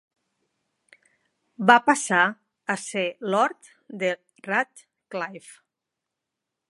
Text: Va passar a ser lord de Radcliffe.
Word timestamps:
Va 1.71 1.75
passar 1.89 2.21
a 2.75 2.77
ser 2.85 3.05
lord 3.35 3.69
de 4.05 4.13
Radcliffe. 4.49 5.55